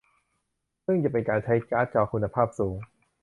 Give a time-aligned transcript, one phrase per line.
[0.85, 2.75] ซึ่งจะเป็นการใช้การ์ดจอคุณภาพสูง